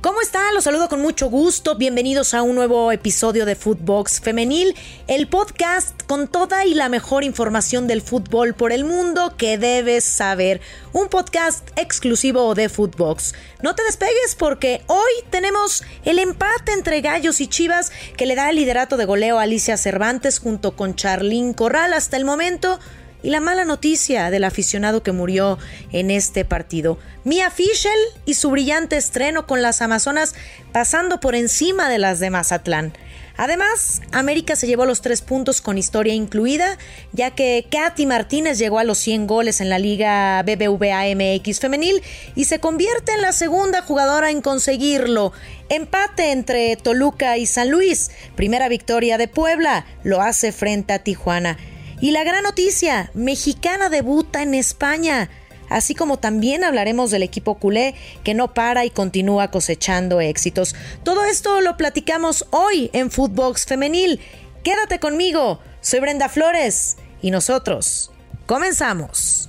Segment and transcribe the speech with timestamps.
[0.00, 0.54] ¿Cómo están?
[0.54, 1.74] Los saludo con mucho gusto.
[1.74, 4.76] Bienvenidos a un nuevo episodio de Footbox Femenil,
[5.08, 10.04] el podcast con toda y la mejor información del fútbol por el mundo que debes
[10.04, 10.60] saber.
[10.92, 13.34] Un podcast exclusivo de Footbox.
[13.60, 18.50] No te despegues porque hoy tenemos el empate entre Gallos y Chivas que le da
[18.50, 21.92] el liderato de goleo a Alicia Cervantes junto con Charlín Corral.
[21.92, 22.78] Hasta el momento
[23.22, 25.58] y la mala noticia del aficionado que murió
[25.92, 26.98] en este partido.
[27.24, 30.34] Mia Fischel y su brillante estreno con las Amazonas
[30.72, 32.92] pasando por encima de las de Mazatlán.
[33.38, 36.76] Además, América se llevó los tres puntos con historia incluida,
[37.12, 42.02] ya que Katy Martínez llegó a los 100 goles en la Liga BBVA MX femenil
[42.34, 45.32] y se convierte en la segunda jugadora en conseguirlo.
[45.68, 48.10] Empate entre Toluca y San Luis.
[48.34, 49.86] Primera victoria de Puebla.
[50.02, 51.58] Lo hace frente a Tijuana.
[52.00, 55.30] Y la gran noticia, mexicana debuta en España.
[55.68, 60.74] Así como también hablaremos del equipo culé que no para y continúa cosechando éxitos.
[61.02, 64.20] Todo esto lo platicamos hoy en Footbox Femenil.
[64.62, 68.10] Quédate conmigo, soy Brenda Flores y nosotros
[68.46, 69.48] comenzamos.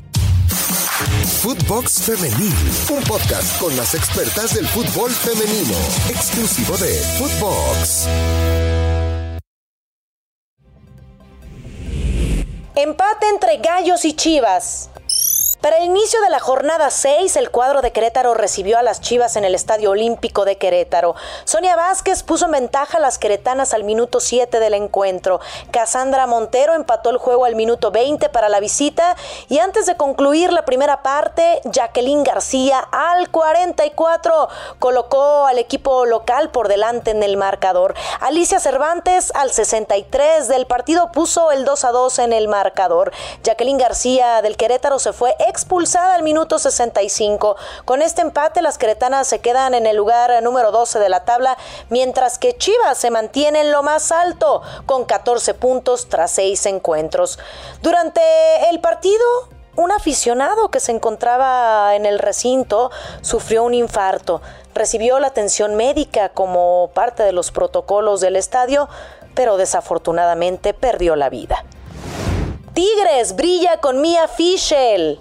[1.41, 2.53] Footbox Femenil,
[2.91, 5.77] un podcast con las expertas del fútbol femenino,
[6.09, 8.07] exclusivo de Footbox.
[12.81, 14.89] Empate entre Gallos y Chivas.
[15.61, 19.35] Para el inicio de la jornada 6, el cuadro de Querétaro recibió a las Chivas
[19.35, 21.15] en el Estadio Olímpico de Querétaro.
[21.43, 25.41] Sonia Vázquez puso en ventaja a las queretanas al minuto 7 del encuentro.
[25.71, 29.17] Cassandra Montero empató el juego al minuto 20 para la visita
[29.49, 34.47] y antes de concluir la primera parte, Jacqueline García al 44
[34.79, 37.95] colocó al equipo local por delante en el marcador.
[38.21, 43.11] Alicia Cervantes al 63 del partido puso el 2 a 2 en el marcador.
[43.43, 47.55] Jacqueline García del Querétaro se fue expulsada al minuto 65.
[47.85, 51.57] Con este empate, las queretanas se quedan en el lugar número 12 de la tabla,
[51.89, 57.39] mientras que Chivas se mantiene en lo más alto, con 14 puntos tras 6 encuentros.
[57.81, 58.21] Durante
[58.69, 59.23] el partido,
[59.75, 64.41] un aficionado que se encontraba en el recinto sufrió un infarto.
[64.73, 68.89] Recibió la atención médica como parte de los protocolos del estadio,
[69.35, 71.63] pero desafortunadamente perdió la vida.
[72.73, 75.19] Tigres brilla con Mia Fischel.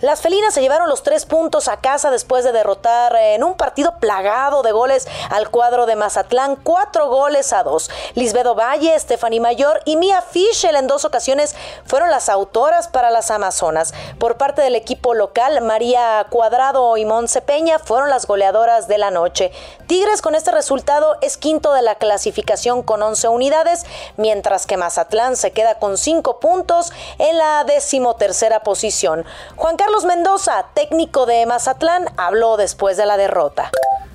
[0.00, 3.98] Las felinas se llevaron los tres puntos a casa después de derrotar en un partido
[3.98, 7.90] plagado de goles al cuadro de Mazatlán, cuatro goles a dos.
[8.14, 13.30] Lisbedo Valle, Stephanie Mayor y Mia Fischel en dos ocasiones fueron las autoras para las
[13.30, 13.92] Amazonas.
[14.18, 19.10] Por parte del equipo local, María Cuadrado y Monse Peña fueron las goleadoras de la
[19.10, 19.52] noche.
[19.86, 23.84] Tigres con este resultado es quinto de la clasificación con 11 unidades,
[24.16, 29.26] mientras que Mazatlán se queda con cinco puntos en la decimotercera posición.
[29.56, 33.72] Juan Carlos Carlos Mendoza, técnico de Mazatlán, habló después de la derrota.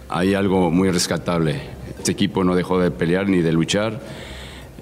[0.08, 1.64] Hay algo muy rescatable.
[1.98, 4.00] Este equipo no dejó de pelear ni de luchar.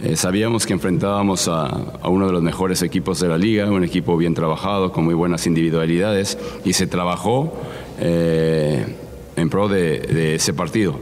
[0.04, 4.16] Eh, sabíamos que enfrentábamos a, uno de los mejores equipos de la liga, un equipo
[4.18, 7.52] bien trabajado, con muy buenas individualidades, y se trabajó
[8.00, 8.86] eh,
[9.36, 11.00] en pro de ese partido.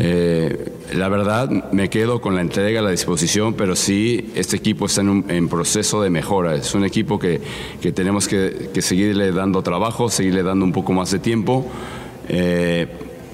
[0.00, 5.02] Eh, la verdad, me quedo con la entrega, la disposición, pero sí, este equipo está
[5.02, 6.54] en, un, proceso de mejora.
[6.54, 7.40] Es un equipo que,
[7.80, 11.66] que tenemos que, que, seguirle dando trabajo, seguirle dando un poco más de tiempo.
[12.28, 12.86] Eh,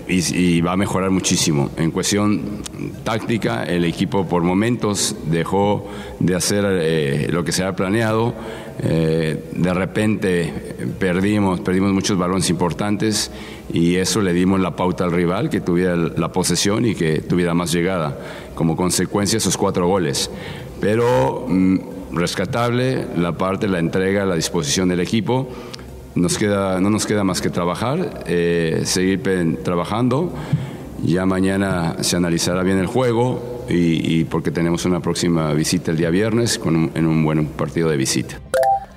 [0.07, 1.71] y, va a mejorar muchísimo.
[1.77, 2.43] En cuestión
[3.05, 5.89] táctica, el equipo por momentos dejó
[6.21, 8.35] de hacer eh, lo que se había planeado.
[8.81, 10.53] Eh, de repente
[10.99, 13.31] perdimos, perdimos muchos balones importantes
[13.73, 17.55] y eso le dimos la pauta al rival que tuviera la posesión y que tuviera
[17.55, 18.19] más llegada.
[18.55, 20.31] Como consecuencia, esos cuatro goles.
[20.81, 21.79] Pero mm,
[22.13, 25.49] rescatable la parte, la entrega, la disposición del equipo
[26.15, 29.23] nos queda, no nos queda más que trabajar, eh, seguir
[29.63, 30.33] trabajando.
[31.03, 36.11] Ya mañana se analizará bien el juego y, porque tenemos una próxima visita el día
[36.11, 38.41] viernes en un buen partido de visita.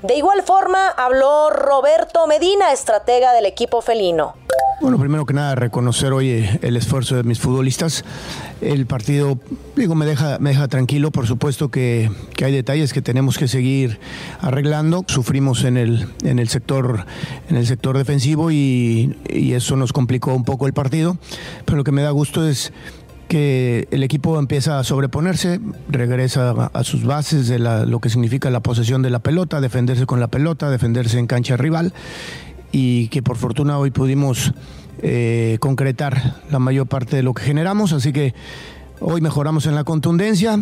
[0.04, 4.36] De igual forma habló Roberto Medina, estratega del equipo felino.
[4.80, 8.06] Bueno, primero que nada, reconocer hoy el esfuerzo de mis futbolistas.
[8.62, 9.40] El partido,
[9.76, 11.10] digo, me deja, me deja tranquilo.
[11.10, 12.12] Por supuesto que,
[12.44, 14.00] hay detalles que tenemos que seguir
[14.40, 15.04] arreglando.
[15.08, 17.08] Sufrimos en el, en el, sector,
[17.50, 21.18] en el sector defensivo y, eso nos complicó un poco el partido.
[21.66, 22.72] Pero lo que me da gusto es
[23.28, 25.60] que el equipo empieza a sobreponerse,
[25.90, 30.20] regresa a, sus bases de lo que significa la posesión de la pelota, defenderse con
[30.20, 31.94] la pelota, defenderse en cancha rival
[32.72, 34.54] y que por fortuna hoy pudimos
[35.02, 38.34] eh, concretar la mayor parte de lo que generamos, así que
[39.00, 40.62] hoy mejoramos en la contundencia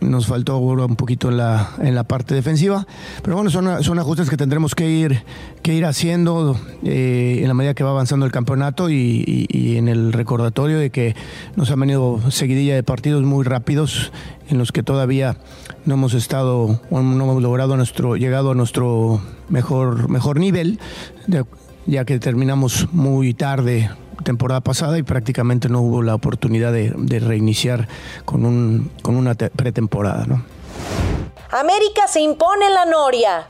[0.00, 2.86] nos faltó un poquito en la, en la parte defensiva,
[3.22, 5.22] pero bueno, son, son ajustes que tendremos que ir,
[5.62, 9.46] que ir haciendo eh, en la medida que va avanzando el campeonato y,
[9.76, 11.14] en el recordatorio de que
[11.54, 14.12] nos han venido seguidilla de partidos muy rápidos
[14.48, 15.36] en los que todavía
[15.84, 20.78] no hemos estado, no hemos logrado nuestro, llegado a nuestro mejor, mejor nivel,
[21.86, 23.90] ya que terminamos muy tarde
[24.24, 27.88] temporada pasada y prácticamente no hubo la oportunidad de, reiniciar
[28.24, 30.26] con, un, con una pretemporada.
[30.26, 30.44] ¿no?
[31.50, 33.48] América se impone la Noria.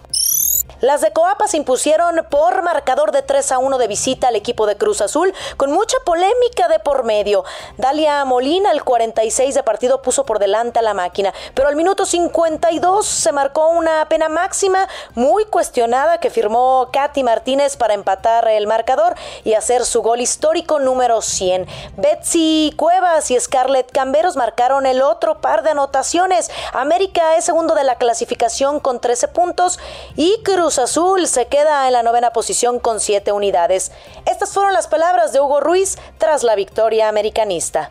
[0.80, 4.66] Las de Coapa se impusieron por marcador de 3 a 1 de visita al equipo
[4.66, 7.44] de Cruz Azul, con mucha polémica de por medio.
[7.78, 12.04] Dalia Molina, al 46 de partido, puso por delante a la máquina, pero al minuto
[12.04, 18.66] 52 se marcó una pena máxima muy cuestionada que firmó Katy Martínez para empatar el
[18.66, 19.14] marcador
[19.44, 21.66] y hacer su gol histórico número 100.
[21.96, 26.50] Betsy Cuevas y Scarlett Camberos marcaron el otro par de anotaciones.
[26.74, 29.78] América es segundo de la clasificación con 13 puntos
[30.16, 33.92] y Cruz Cruz Azul se queda en la novena posición con siete unidades.
[34.24, 37.90] Estas fueron las palabras de Hugo Ruiz tras la victoria americanista.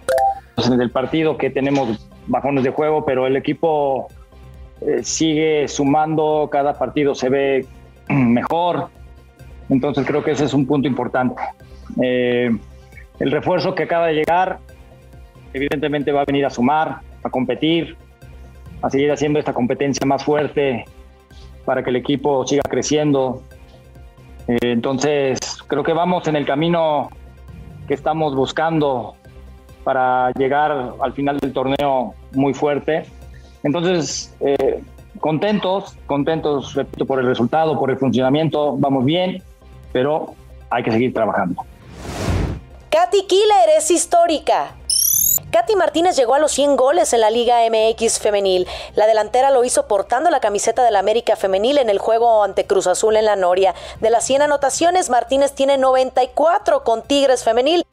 [0.57, 4.07] En el partido que tenemos bajones de juego, pero el equipo
[4.81, 7.67] eh, sigue sumando, cada partido se ve
[8.09, 8.87] mejor,
[9.69, 11.39] entonces creo que ese es un punto importante.
[12.01, 12.49] Eh,
[13.19, 14.57] el refuerzo que acaba de llegar,
[15.53, 17.95] evidentemente va a venir a sumar, a competir,
[18.81, 20.85] a seguir haciendo esta competencia más fuerte
[21.65, 23.41] para que el equipo siga creciendo.
[24.47, 27.09] Eh, entonces, creo que vamos en el camino
[27.87, 29.15] que estamos buscando
[29.83, 33.05] para llegar al final del torneo muy fuerte.
[33.63, 34.81] Entonces, eh,
[35.19, 39.41] contentos, contentos, repito, por el resultado, por el funcionamiento, vamos bien,
[39.91, 40.33] pero
[40.69, 41.63] hay que seguir trabajando.
[42.89, 44.75] Katy Killer es histórica.
[45.55, 48.67] Katy Martínez llegó a los 100 goles en la Liga MX femenil.
[48.93, 52.87] La delantera lo hizo portando la camiseta del América femenil en el juego ante Cruz
[52.87, 53.73] Azul en la Noria.
[54.01, 57.85] De las 100 anotaciones, Martínez tiene 94 con Tigres femenil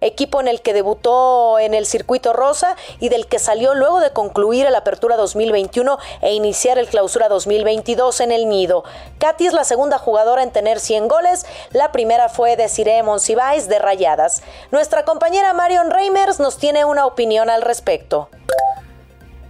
[0.00, 4.12] equipo en el que debutó en el circuito rosa y del que salió luego de
[4.12, 8.84] concluir el Apertura 2021 e iniciar el Clausura 2022 en el Nido.
[9.18, 13.78] Katy es la segunda jugadora en tener 100 goles, la primera fue Desiree Monsiváis de
[13.78, 14.42] Rayadas.
[14.70, 18.28] Nuestra compañera Marion Reimers nos tiene una opinión al respecto.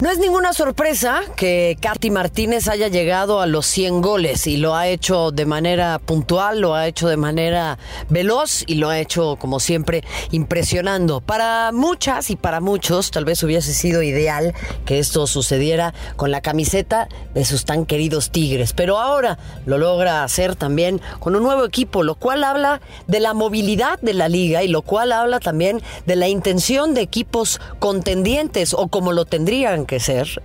[0.00, 4.74] No es ninguna sorpresa que Katy Martínez haya llegado a los 100 goles y lo
[4.74, 7.76] ha hecho de manera puntual, lo ha hecho de manera
[8.08, 11.20] veloz y lo ha hecho, como siempre, impresionando.
[11.20, 14.54] Para muchas y para muchos, tal vez hubiese sido ideal
[14.86, 20.24] que esto sucediera con la camiseta de sus tan queridos Tigres, pero ahora lo logra
[20.24, 24.62] hacer también con un nuevo equipo, lo cual habla de la movilidad de la liga
[24.62, 29.89] y lo cual habla también de la intención de equipos contendientes o como lo tendrían
[29.90, 30.40] que ser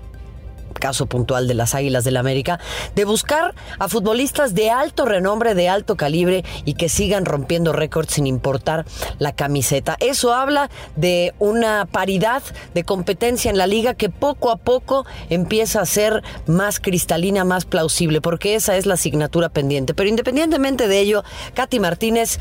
[0.73, 2.59] caso puntual de las Águilas del la América,
[2.95, 8.13] de buscar a futbolistas de alto renombre, de alto calibre y que sigan rompiendo récords
[8.13, 8.85] sin importar
[9.19, 9.95] la camiseta.
[9.99, 12.41] Eso habla de una paridad
[12.73, 17.65] de competencia en la liga que poco a poco empieza a ser más cristalina, más
[17.65, 19.93] plausible, porque esa es la asignatura pendiente.
[19.93, 22.39] Pero independientemente de ello, Katy Martínez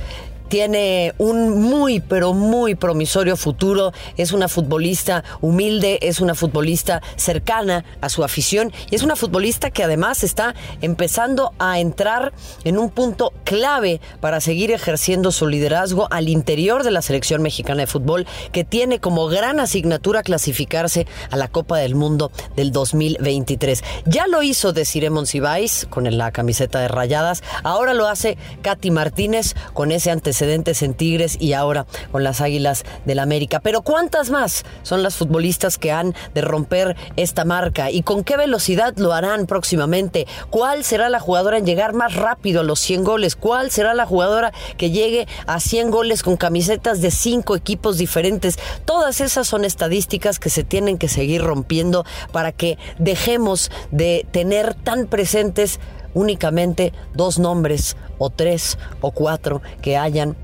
[0.49, 3.93] tiene un muy, pero muy promisorio futuro.
[4.17, 9.71] Es una futbolista humilde, es una futbolista cercana a su afición y es una futbolista
[9.71, 12.33] que además está empezando a entrar
[12.65, 17.83] en un punto clave para seguir ejerciendo su liderazgo al interior de la selección mexicana
[17.83, 23.83] de fútbol, que tiene como gran asignatura clasificarse a la Copa del Mundo del 2023.
[24.07, 29.55] Ya lo hizo Desiree Monsiváis con la camiseta de rayadas, ahora lo hace Katy Martínez
[29.73, 33.61] con ese antecedente en Tigres y ahora con las Águilas del América.
[33.61, 38.37] Pero ¿cuántas más son las futbolistas que han de romper esta marca y con qué
[38.37, 40.27] velocidad lo harán próximamente?
[40.51, 43.37] ¿Cuál será la jugadora en llegar más rápido a los 100 goles?
[43.37, 48.59] ¿Cuál será la jugadora que llegue a 100 goles con camisetas de cinco equipos diferentes?
[48.85, 54.75] Todas esas son estadísticas que se tienen que seguir rompiendo para que dejemos de tener
[54.75, 55.81] tan presentes
[56.15, 60.37] únicamente dos nombres o tres o cuatro que hayan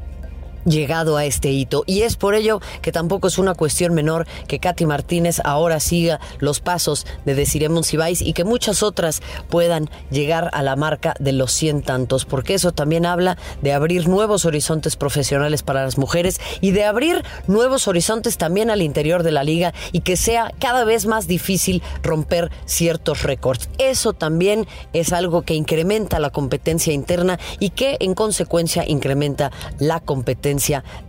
[0.70, 1.84] llegado a este hito.
[1.86, 6.20] Y es por ello que tampoco es una cuestión menor que Katy Martínez ahora siga
[6.38, 11.32] los pasos de Desiree Monsiváis y que muchas otras puedan llegar a la marca de
[11.32, 16.40] los cien tantos, porque eso también habla de abrir nuevos horizontes profesionales para las mujeres
[16.60, 20.84] y de abrir nuevos horizontes también al interior de la liga y que sea cada
[20.84, 23.68] vez más difícil romper ciertos récords.
[23.78, 30.00] Eso también es algo que incrementa la competencia interna y que en consecuencia incrementa la
[30.00, 30.59] competencia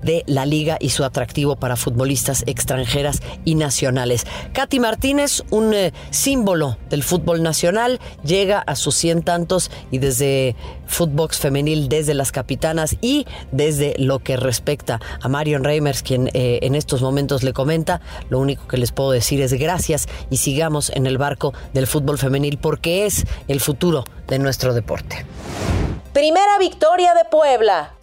[0.02, 4.26] de la liga y su atractivo para futbolistas extranjeras y nacionales.
[4.54, 10.56] Katy Martínez, un eh, símbolo del fútbol nacional, llega a sus cien tantos y desde
[10.88, 16.60] Footbox Femenil, desde las capitanas y desde lo que respecta a Marion Reimers, quien eh,
[16.62, 20.92] en estos momentos le comenta, lo único que les puedo decir es gracias y sigamos
[20.96, 25.26] en el barco del fútbol femenil porque es el futuro de nuestro deporte.
[26.14, 27.94] Primera victoria de Puebla.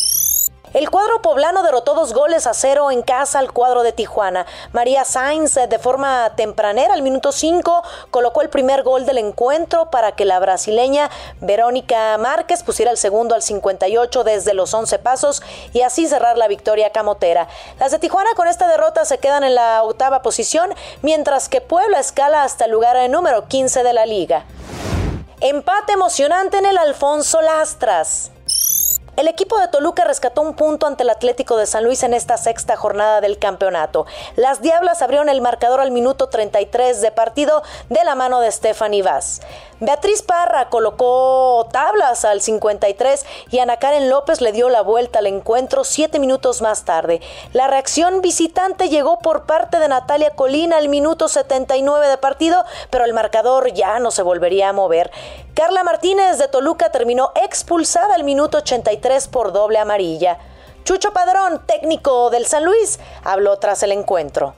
[0.75, 4.45] El cuadro poblano derrotó dos goles a cero en casa al cuadro de Tijuana.
[4.73, 9.91] María Sainz, eh, de forma tempranera, al minuto 5, colocó el primer gol del encuentro
[9.91, 11.11] para que la brasileña
[11.41, 16.49] Verónica Márquez pusiera el segundo al 58 desde los 11 pasos y así cerrar la
[16.49, 17.49] victoria camotera.
[17.81, 21.99] Las de Tijuana con esta derrota se quedan en la octava posición, mientras que Puebla
[21.99, 24.45] escala hasta el lugar número 15 de la liga.
[25.41, 28.33] Empate emocionante en el Alfonso Lastras.
[29.19, 32.37] El equipo de Toluca rescató un punto ante el Atlético de San Luis en esta
[32.37, 34.07] sexta jornada del campeonato.
[34.37, 39.03] Las Diablas abrieron el marcador al minuto 33 de partido de la mano de Stephanie
[39.03, 39.41] Vaz.
[39.81, 45.27] Beatriz Parra colocó tablas al 53 y Ana Karen López le dio la vuelta al
[45.27, 47.21] encuentro siete minutos más tarde.
[47.53, 53.05] La reacción visitante llegó por parte de Natalia Colina al minuto 79 de partido, pero
[53.05, 55.11] el marcador ya no se volvería a mover.
[55.59, 60.39] Carla Martínez de Toluca terminó expulsada al minuto 83 por doble amarilla.
[60.85, 64.55] Chucho Padrón, técnico del San Luis, habló tras el encuentro.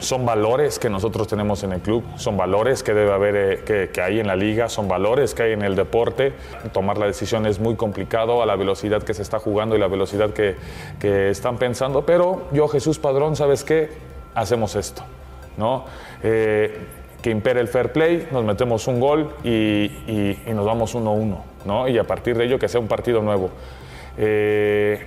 [0.00, 4.02] Son valores que nosotros tenemos en el club, son valores que debe haber, eh, que,
[4.02, 6.34] hay en la liga, son valores que hay en el deporte.
[6.74, 9.88] Tomar la decisión es muy complicado a la velocidad que se está jugando y la
[9.88, 13.88] velocidad que, están pensando, pero yo, Jesús Padrón, ¿sabes qué?
[14.34, 15.02] Hacemos esto,
[15.56, 15.86] ¿no?
[16.22, 19.90] Eh, que impere el fair play, nos metemos un gol y,
[20.46, 21.88] nos vamos 1-1, ¿no?
[21.88, 23.48] Y a partir de ello que sea un partido nuevo.
[24.18, 25.02] Eh,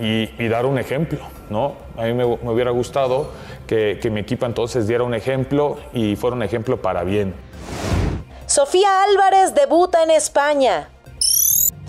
[0.00, 1.74] y, dar un ejemplo, ¿no?
[1.96, 3.30] A mí me, hubiera gustado
[3.68, 7.34] que, que mi equipo entonces diera un ejemplo y fuera un ejemplo para bien.
[8.46, 10.88] Sofía Álvarez debuta en España.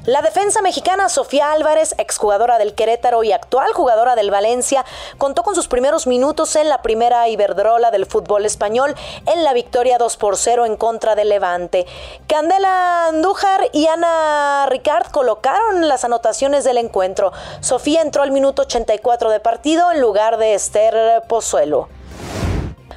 [0.06, 4.84] La defensa mexicana Sofía Álvarez, exjugadora del Querétaro y actual jugadora del Valencia,
[5.20, 8.96] contó con sus primeros minutos en la primera Iberdrola del fútbol español
[9.28, 11.86] en la victoria 2 por 0 en contra del Levante.
[12.26, 17.32] Candela Andújar y Ana Ricard colocaron las anotaciones del encuentro.
[17.60, 21.90] Sofía entró al minuto 84 de partido en lugar de Esther Pozuelo.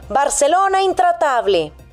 [0.08, 1.83] Barcelona intratable.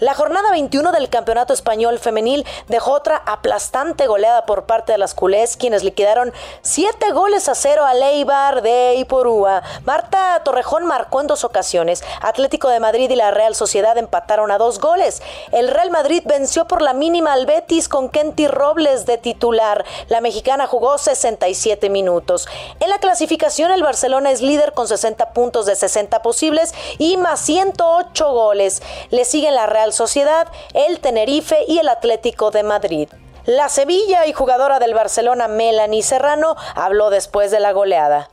[0.00, 5.12] La jornada 21 del Campeonato Español Femenil dejó otra aplastante goleada por parte de las
[5.12, 9.62] culés, quienes liquidaron 7 goles a 0 a Leibar de Iporúa.
[9.84, 12.02] Marta Torrejón marcó en dos ocasiones.
[12.22, 15.20] Atlético de Madrid y la Real Sociedad empataron a dos goles.
[15.52, 19.84] El Real Madrid venció por la mínima al Betis con Kenty Robles de titular.
[20.08, 22.48] La mexicana jugó 67 minutos.
[22.80, 27.40] En la clasificación, el Barcelona es líder con 60 puntos de 60 posibles y más
[27.40, 28.82] 108 goles.
[29.10, 33.08] Le siguen la Real Sociedad, el Tenerife y el Atlético de Madrid.
[33.46, 38.30] La Sevilla y jugadora del Barcelona Melanie Serrano habló después de la goleada.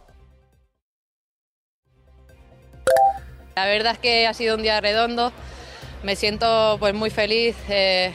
[3.56, 5.32] La verdad es que ha sido un día redondo.
[6.04, 8.14] Me siento pues muy feliz, eh,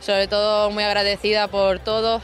[0.00, 2.22] sobre todo muy agradecida por todo.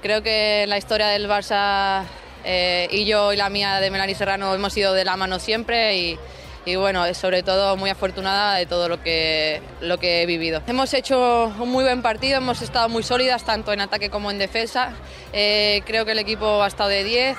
[0.00, 2.04] Creo que la historia del Barça
[2.44, 5.96] eh, y yo y la mía de Melanie Serrano hemos ido de la mano siempre
[5.96, 6.18] y,
[6.66, 10.62] y bueno, sobre todo muy afortunada de todo lo que, lo que he vivido.
[10.66, 14.38] Hemos hecho un muy buen partido, hemos estado muy sólidas tanto en ataque como en
[14.38, 14.92] defensa.
[15.32, 17.36] Eh, creo que el equipo ha estado de 10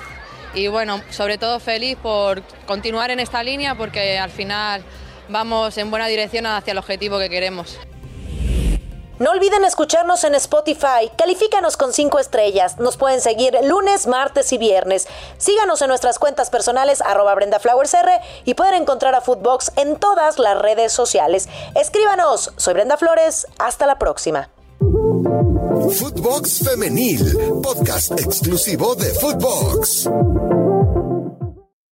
[0.54, 4.82] y bueno, sobre todo feliz por continuar en esta línea porque al final
[5.28, 7.78] vamos en buena dirección hacia el objetivo que queremos.
[9.18, 14.58] No olviden escucharnos en Spotify, califícanos con 5 estrellas, nos pueden seguir lunes, martes y
[14.58, 15.08] viernes.
[15.38, 20.58] Síganos en nuestras cuentas personales arroba BrendaFlowersR y pueden encontrar a Footbox en todas las
[20.58, 21.48] redes sociales.
[21.74, 24.50] Escríbanos, soy Brenda Flores, hasta la próxima.
[24.78, 30.08] Footbox Femenil, podcast exclusivo de Footbox.